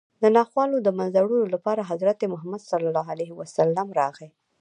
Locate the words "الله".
2.89-3.07